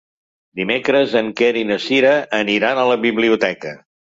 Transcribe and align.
Dimecres 0.61 1.13
en 1.21 1.29
Quer 1.41 1.51
i 1.61 1.63
na 1.73 1.79
Cira 1.85 2.17
aniran 2.41 2.83
a 2.85 2.89
la 2.93 2.99
biblioteca. 3.07 3.79